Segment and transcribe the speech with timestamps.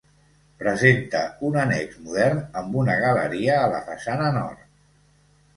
[0.61, 1.19] Presenta
[1.49, 4.69] un annex modern amb una galeria a la façana nord.